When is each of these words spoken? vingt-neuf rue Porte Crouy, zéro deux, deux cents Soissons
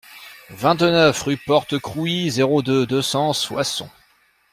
vingt-neuf 0.49 1.21
rue 1.21 1.37
Porte 1.37 1.77
Crouy, 1.77 2.31
zéro 2.31 2.63
deux, 2.63 2.87
deux 2.87 3.03
cents 3.03 3.33
Soissons 3.33 3.87